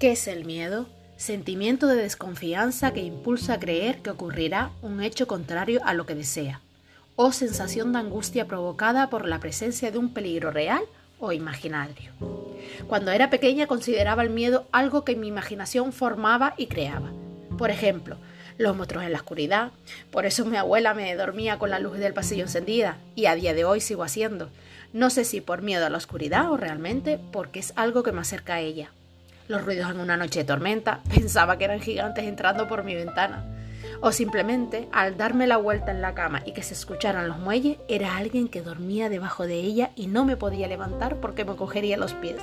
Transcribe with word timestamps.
¿Qué 0.00 0.12
es 0.12 0.28
el 0.28 0.46
miedo? 0.46 0.86
Sentimiento 1.18 1.86
de 1.86 1.96
desconfianza 1.96 2.94
que 2.94 3.02
impulsa 3.02 3.52
a 3.52 3.60
creer 3.60 3.98
que 3.98 4.08
ocurrirá 4.08 4.70
un 4.80 5.02
hecho 5.02 5.26
contrario 5.26 5.82
a 5.84 5.92
lo 5.92 6.06
que 6.06 6.14
desea, 6.14 6.62
o 7.16 7.32
sensación 7.32 7.92
de 7.92 7.98
angustia 7.98 8.46
provocada 8.46 9.10
por 9.10 9.28
la 9.28 9.40
presencia 9.40 9.90
de 9.90 9.98
un 9.98 10.14
peligro 10.14 10.52
real 10.52 10.80
o 11.18 11.32
imaginario. 11.32 12.12
Cuando 12.88 13.10
era 13.10 13.28
pequeña 13.28 13.66
consideraba 13.66 14.22
el 14.22 14.30
miedo 14.30 14.66
algo 14.72 15.04
que 15.04 15.16
mi 15.16 15.28
imaginación 15.28 15.92
formaba 15.92 16.54
y 16.56 16.68
creaba. 16.68 17.12
Por 17.58 17.70
ejemplo, 17.70 18.16
los 18.56 18.74
monstruos 18.74 19.04
en 19.04 19.12
la 19.12 19.18
oscuridad. 19.18 19.70
Por 20.10 20.24
eso 20.24 20.46
mi 20.46 20.56
abuela 20.56 20.94
me 20.94 21.14
dormía 21.14 21.58
con 21.58 21.68
la 21.68 21.78
luz 21.78 21.98
del 21.98 22.14
pasillo 22.14 22.44
encendida 22.44 22.96
y 23.14 23.26
a 23.26 23.34
día 23.34 23.52
de 23.52 23.66
hoy 23.66 23.82
sigo 23.82 24.02
haciendo. 24.02 24.48
No 24.94 25.10
sé 25.10 25.26
si 25.26 25.42
por 25.42 25.60
miedo 25.60 25.84
a 25.84 25.90
la 25.90 25.98
oscuridad 25.98 26.50
o 26.50 26.56
realmente 26.56 27.20
porque 27.32 27.60
es 27.60 27.74
algo 27.76 28.02
que 28.02 28.12
me 28.12 28.22
acerca 28.22 28.54
a 28.54 28.60
ella 28.60 28.92
los 29.50 29.64
ruidos 29.64 29.90
en 29.90 30.00
una 30.00 30.16
noche 30.16 30.40
de 30.40 30.44
tormenta, 30.44 31.00
pensaba 31.14 31.58
que 31.58 31.64
eran 31.64 31.80
gigantes 31.80 32.24
entrando 32.24 32.68
por 32.68 32.84
mi 32.84 32.94
ventana. 32.94 33.44
O 34.00 34.12
simplemente, 34.12 34.88
al 34.92 35.18
darme 35.18 35.46
la 35.46 35.58
vuelta 35.58 35.90
en 35.90 36.00
la 36.00 36.14
cama 36.14 36.42
y 36.46 36.52
que 36.52 36.62
se 36.62 36.72
escucharan 36.72 37.28
los 37.28 37.38
muelles, 37.38 37.76
era 37.88 38.16
alguien 38.16 38.48
que 38.48 38.62
dormía 38.62 39.10
debajo 39.10 39.46
de 39.46 39.56
ella 39.56 39.90
y 39.94 40.06
no 40.06 40.24
me 40.24 40.36
podía 40.36 40.68
levantar 40.68 41.16
porque 41.16 41.44
me 41.44 41.56
cogería 41.56 41.98
los 41.98 42.14
pies. 42.14 42.36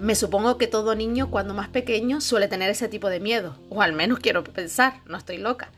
Me 0.00 0.14
supongo 0.14 0.58
que 0.58 0.66
todo 0.66 0.94
niño 0.94 1.30
cuando 1.30 1.54
más 1.54 1.68
pequeño 1.68 2.20
suele 2.20 2.48
tener 2.48 2.68
ese 2.68 2.88
tipo 2.88 3.08
de 3.08 3.20
miedo, 3.20 3.56
o 3.70 3.80
al 3.80 3.94
menos 3.94 4.18
quiero 4.18 4.44
pensar, 4.44 4.94
no 5.06 5.16
estoy 5.16 5.38
loca. 5.38 5.70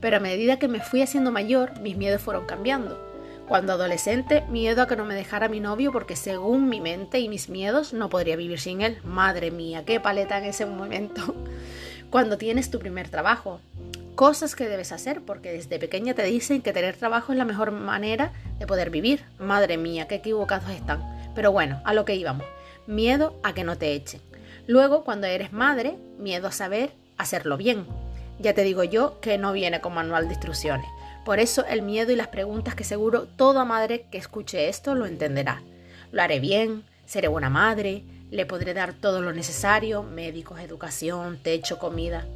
Pero 0.00 0.18
a 0.18 0.20
medida 0.20 0.58
que 0.58 0.68
me 0.68 0.80
fui 0.80 1.02
haciendo 1.02 1.32
mayor, 1.32 1.80
mis 1.80 1.96
miedos 1.96 2.22
fueron 2.22 2.44
cambiando. 2.44 3.13
Cuando 3.48 3.74
adolescente, 3.74 4.42
miedo 4.48 4.80
a 4.80 4.88
que 4.88 4.96
no 4.96 5.04
me 5.04 5.14
dejara 5.14 5.48
mi 5.48 5.60
novio 5.60 5.92
porque 5.92 6.16
según 6.16 6.70
mi 6.70 6.80
mente 6.80 7.20
y 7.20 7.28
mis 7.28 7.50
miedos 7.50 7.92
no 7.92 8.08
podría 8.08 8.36
vivir 8.36 8.58
sin 8.58 8.80
él. 8.80 8.98
Madre 9.04 9.50
mía, 9.50 9.84
qué 9.84 10.00
paleta 10.00 10.38
en 10.38 10.44
ese 10.44 10.64
momento. 10.64 11.34
Cuando 12.10 12.38
tienes 12.38 12.70
tu 12.70 12.78
primer 12.78 13.10
trabajo. 13.10 13.60
Cosas 14.14 14.54
que 14.54 14.66
debes 14.66 14.92
hacer 14.92 15.20
porque 15.20 15.52
desde 15.52 15.78
pequeña 15.78 16.14
te 16.14 16.22
dicen 16.22 16.62
que 16.62 16.72
tener 16.72 16.96
trabajo 16.96 17.32
es 17.32 17.38
la 17.38 17.44
mejor 17.44 17.70
manera 17.70 18.32
de 18.58 18.66
poder 18.66 18.88
vivir. 18.88 19.24
Madre 19.38 19.76
mía, 19.76 20.08
qué 20.08 20.16
equivocados 20.16 20.70
están. 20.70 21.02
Pero 21.34 21.52
bueno, 21.52 21.82
a 21.84 21.92
lo 21.92 22.06
que 22.06 22.14
íbamos. 22.14 22.46
Miedo 22.86 23.38
a 23.42 23.52
que 23.52 23.64
no 23.64 23.76
te 23.76 23.92
echen. 23.92 24.22
Luego, 24.66 25.04
cuando 25.04 25.26
eres 25.26 25.52
madre, 25.52 25.98
miedo 26.18 26.48
a 26.48 26.52
saber 26.52 26.92
hacerlo 27.18 27.58
bien. 27.58 27.86
Ya 28.38 28.54
te 28.54 28.62
digo 28.62 28.84
yo 28.84 29.20
que 29.20 29.36
no 29.36 29.52
viene 29.52 29.80
con 29.80 29.94
manual 29.94 30.28
de 30.28 30.34
instrucciones. 30.34 30.86
Por 31.24 31.40
eso 31.40 31.64
el 31.66 31.82
miedo 31.82 32.12
y 32.12 32.16
las 32.16 32.28
preguntas 32.28 32.74
que 32.74 32.84
seguro 32.84 33.26
toda 33.26 33.64
madre 33.64 34.06
que 34.10 34.18
escuche 34.18 34.68
esto 34.68 34.94
lo 34.94 35.06
entenderá. 35.06 35.62
Lo 36.12 36.22
haré 36.22 36.38
bien, 36.38 36.84
seré 37.06 37.28
buena 37.28 37.48
madre, 37.48 38.04
le 38.30 38.46
podré 38.46 38.74
dar 38.74 38.92
todo 38.92 39.22
lo 39.22 39.32
necesario, 39.32 40.02
médicos, 40.02 40.60
educación, 40.60 41.38
techo, 41.42 41.78
comida. 41.78 42.26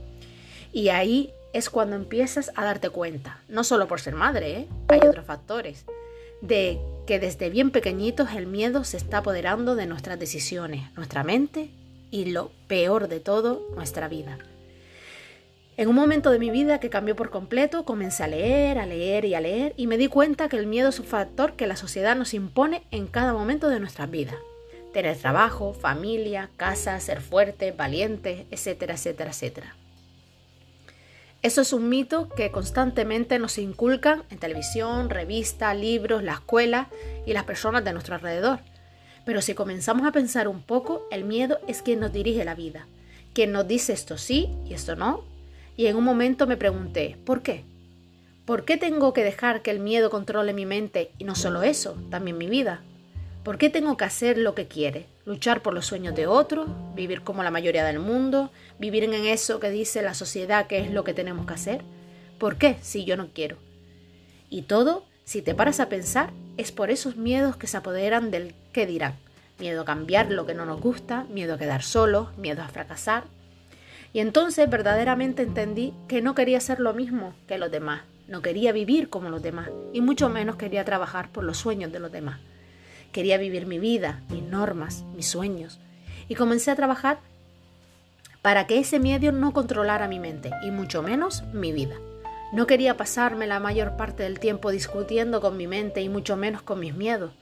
Y 0.72 0.88
ahí 0.88 1.32
es 1.52 1.70
cuando 1.70 1.96
empiezas 1.96 2.50
a 2.54 2.64
darte 2.64 2.90
cuenta, 2.90 3.40
no 3.48 3.64
solo 3.64 3.88
por 3.88 4.00
ser 4.00 4.14
madre, 4.14 4.60
¿eh? 4.60 4.68
hay 4.88 5.00
otros 5.00 5.24
factores, 5.24 5.84
de 6.40 6.78
que 7.06 7.18
desde 7.18 7.50
bien 7.50 7.70
pequeñitos 7.70 8.32
el 8.32 8.46
miedo 8.46 8.84
se 8.84 8.96
está 8.96 9.18
apoderando 9.18 9.74
de 9.74 9.86
nuestras 9.86 10.18
decisiones, 10.18 10.92
nuestra 10.94 11.24
mente 11.24 11.70
y 12.10 12.26
lo 12.26 12.52
peor 12.68 13.08
de 13.08 13.20
todo, 13.20 13.66
nuestra 13.74 14.08
vida. 14.08 14.38
En 15.78 15.88
un 15.88 15.94
momento 15.94 16.32
de 16.32 16.40
mi 16.40 16.50
vida 16.50 16.80
que 16.80 16.90
cambió 16.90 17.14
por 17.14 17.30
completo, 17.30 17.84
comencé 17.84 18.24
a 18.24 18.26
leer, 18.26 18.80
a 18.80 18.84
leer 18.84 19.24
y 19.24 19.36
a 19.36 19.40
leer 19.40 19.74
y 19.76 19.86
me 19.86 19.96
di 19.96 20.08
cuenta 20.08 20.48
que 20.48 20.56
el 20.56 20.66
miedo 20.66 20.88
es 20.88 20.98
un 20.98 21.06
factor 21.06 21.52
que 21.52 21.68
la 21.68 21.76
sociedad 21.76 22.16
nos 22.16 22.34
impone 22.34 22.82
en 22.90 23.06
cada 23.06 23.32
momento 23.32 23.68
de 23.68 23.78
nuestras 23.78 24.10
vidas. 24.10 24.34
Tener 24.92 25.16
trabajo, 25.16 25.74
familia, 25.74 26.50
casa, 26.56 26.98
ser 26.98 27.20
fuerte, 27.20 27.70
valiente, 27.70 28.48
etcétera, 28.50 28.94
etcétera, 28.94 29.30
etcétera. 29.30 29.76
Eso 31.42 31.60
es 31.60 31.72
un 31.72 31.88
mito 31.88 32.28
que 32.28 32.50
constantemente 32.50 33.38
nos 33.38 33.56
inculcan 33.56 34.24
en 34.30 34.38
televisión, 34.38 35.08
revistas, 35.10 35.76
libros, 35.76 36.24
la 36.24 36.32
escuela 36.32 36.88
y 37.24 37.34
las 37.34 37.44
personas 37.44 37.84
de 37.84 37.92
nuestro 37.92 38.16
alrededor. 38.16 38.58
Pero 39.24 39.40
si 39.42 39.54
comenzamos 39.54 40.08
a 40.08 40.10
pensar 40.10 40.48
un 40.48 40.60
poco, 40.60 41.06
el 41.12 41.22
miedo 41.22 41.60
es 41.68 41.82
quien 41.82 42.00
nos 42.00 42.12
dirige 42.12 42.44
la 42.44 42.56
vida, 42.56 42.88
quien 43.32 43.52
nos 43.52 43.68
dice 43.68 43.92
esto 43.92 44.18
sí 44.18 44.50
y 44.66 44.74
esto 44.74 44.96
no, 44.96 45.37
y 45.78 45.86
en 45.86 45.96
un 45.96 46.02
momento 46.02 46.48
me 46.48 46.56
pregunté, 46.56 47.16
¿por 47.24 47.40
qué? 47.40 47.62
¿Por 48.44 48.64
qué 48.64 48.76
tengo 48.76 49.12
que 49.12 49.22
dejar 49.22 49.62
que 49.62 49.70
el 49.70 49.78
miedo 49.78 50.10
controle 50.10 50.52
mi 50.52 50.66
mente 50.66 51.12
y 51.18 51.24
no 51.24 51.36
solo 51.36 51.62
eso, 51.62 51.96
también 52.10 52.36
mi 52.36 52.48
vida? 52.48 52.82
¿Por 53.44 53.58
qué 53.58 53.70
tengo 53.70 53.96
que 53.96 54.04
hacer 54.04 54.38
lo 54.38 54.56
que 54.56 54.66
quiere? 54.66 55.06
Luchar 55.24 55.62
por 55.62 55.72
los 55.72 55.86
sueños 55.86 56.16
de 56.16 56.26
otros, 56.26 56.68
vivir 56.96 57.22
como 57.22 57.44
la 57.44 57.52
mayoría 57.52 57.84
del 57.84 58.00
mundo, 58.00 58.50
vivir 58.80 59.04
en 59.04 59.14
eso 59.14 59.60
que 59.60 59.70
dice 59.70 60.02
la 60.02 60.14
sociedad 60.14 60.66
que 60.66 60.80
es 60.80 60.90
lo 60.90 61.04
que 61.04 61.14
tenemos 61.14 61.46
que 61.46 61.54
hacer. 61.54 61.82
¿Por 62.40 62.56
qué 62.56 62.76
si 62.82 63.04
yo 63.04 63.16
no 63.16 63.28
quiero? 63.32 63.56
Y 64.50 64.62
todo, 64.62 65.04
si 65.22 65.42
te 65.42 65.54
paras 65.54 65.78
a 65.78 65.88
pensar, 65.88 66.32
es 66.56 66.72
por 66.72 66.90
esos 66.90 67.14
miedos 67.14 67.56
que 67.56 67.68
se 67.68 67.76
apoderan 67.76 68.32
del 68.32 68.52
qué 68.72 68.84
dirán. 68.84 69.14
Miedo 69.60 69.82
a 69.82 69.84
cambiar 69.84 70.32
lo 70.32 70.44
que 70.44 70.54
no 70.54 70.66
nos 70.66 70.80
gusta, 70.80 71.22
miedo 71.30 71.54
a 71.54 71.58
quedar 71.58 71.84
solo, 71.84 72.32
miedo 72.36 72.62
a 72.64 72.68
fracasar, 72.68 73.22
y 74.12 74.20
entonces 74.20 74.68
verdaderamente 74.68 75.42
entendí 75.42 75.94
que 76.08 76.22
no 76.22 76.34
quería 76.34 76.60
ser 76.60 76.80
lo 76.80 76.94
mismo 76.94 77.34
que 77.46 77.58
los 77.58 77.70
demás, 77.70 78.02
no 78.26 78.42
quería 78.42 78.72
vivir 78.72 79.08
como 79.08 79.30
los 79.30 79.42
demás 79.42 79.70
y 79.92 80.00
mucho 80.00 80.28
menos 80.28 80.56
quería 80.56 80.84
trabajar 80.84 81.30
por 81.30 81.44
los 81.44 81.58
sueños 81.58 81.92
de 81.92 81.98
los 81.98 82.12
demás. 82.12 82.38
Quería 83.12 83.38
vivir 83.38 83.66
mi 83.66 83.78
vida, 83.78 84.22
mis 84.28 84.42
normas, 84.42 85.04
mis 85.16 85.26
sueños. 85.26 85.80
Y 86.28 86.34
comencé 86.34 86.70
a 86.70 86.76
trabajar 86.76 87.20
para 88.42 88.66
que 88.66 88.78
ese 88.78 88.98
miedo 88.98 89.32
no 89.32 89.52
controlara 89.52 90.08
mi 90.08 90.20
mente 90.20 90.50
y 90.62 90.70
mucho 90.70 91.02
menos 91.02 91.42
mi 91.54 91.72
vida. 91.72 91.96
No 92.52 92.66
quería 92.66 92.96
pasarme 92.96 93.46
la 93.46 93.60
mayor 93.60 93.96
parte 93.96 94.22
del 94.22 94.38
tiempo 94.38 94.70
discutiendo 94.70 95.40
con 95.40 95.56
mi 95.56 95.66
mente 95.66 96.02
y 96.02 96.08
mucho 96.08 96.36
menos 96.36 96.62
con 96.62 96.80
mis 96.80 96.94
miedos. 96.94 97.32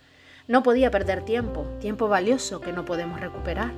No 0.48 0.62
podía 0.62 0.90
perder 0.90 1.24
tiempo, 1.24 1.66
tiempo 1.80 2.08
valioso 2.08 2.60
que 2.60 2.72
no 2.72 2.84
podemos 2.84 3.20
recuperar. 3.20 3.72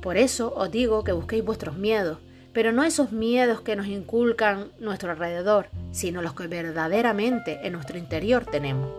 Por 0.00 0.16
eso 0.16 0.54
os 0.54 0.70
digo 0.70 1.04
que 1.04 1.12
busquéis 1.12 1.44
vuestros 1.44 1.76
miedos, 1.76 2.18
pero 2.52 2.72
no 2.72 2.82
esos 2.82 3.12
miedos 3.12 3.60
que 3.60 3.76
nos 3.76 3.86
inculcan 3.86 4.72
nuestro 4.78 5.10
alrededor, 5.10 5.68
sino 5.92 6.22
los 6.22 6.34
que 6.34 6.46
verdaderamente 6.46 7.60
en 7.66 7.74
nuestro 7.74 7.98
interior 7.98 8.44
tenemos. 8.44 8.90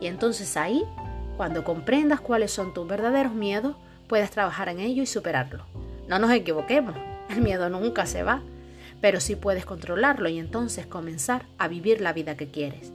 Y 0.00 0.06
entonces 0.06 0.56
ahí, 0.56 0.82
cuando 1.36 1.62
comprendas 1.62 2.20
cuáles 2.20 2.50
son 2.50 2.74
tus 2.74 2.88
verdaderos 2.88 3.34
miedos, 3.34 3.76
puedes 4.08 4.30
trabajar 4.30 4.68
en 4.68 4.80
ello 4.80 5.02
y 5.02 5.06
superarlo. 5.06 5.64
No 6.08 6.18
nos 6.18 6.30
equivoquemos, 6.32 6.96
el 7.28 7.40
miedo 7.40 7.68
nunca 7.68 8.06
se 8.06 8.22
va, 8.22 8.42
pero 9.00 9.20
sí 9.20 9.36
puedes 9.36 9.66
controlarlo 9.66 10.28
y 10.28 10.38
entonces 10.38 10.86
comenzar 10.86 11.46
a 11.58 11.68
vivir 11.68 12.00
la 12.00 12.12
vida 12.12 12.36
que 12.36 12.50
quieres. 12.50 12.92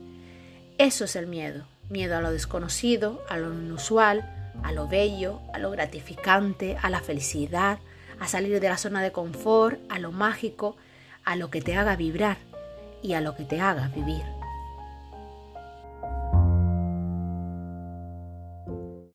Eso 0.78 1.04
es 1.04 1.16
el 1.16 1.26
miedo, 1.26 1.64
miedo 1.90 2.16
a 2.16 2.20
lo 2.20 2.32
desconocido, 2.32 3.22
a 3.28 3.38
lo 3.38 3.52
inusual, 3.52 4.41
a 4.62 4.72
lo 4.72 4.88
bello, 4.88 5.40
a 5.52 5.58
lo 5.58 5.70
gratificante, 5.70 6.76
a 6.80 6.90
la 6.90 7.00
felicidad, 7.00 7.78
a 8.20 8.28
salir 8.28 8.60
de 8.60 8.68
la 8.68 8.76
zona 8.76 9.02
de 9.02 9.12
confort, 9.12 9.80
a 9.88 9.98
lo 9.98 10.12
mágico, 10.12 10.76
a 11.24 11.36
lo 11.36 11.50
que 11.50 11.60
te 11.60 11.76
haga 11.76 11.96
vibrar 11.96 12.36
y 13.02 13.14
a 13.14 13.20
lo 13.20 13.34
que 13.34 13.44
te 13.44 13.60
haga 13.60 13.88
vivir. 13.88 14.41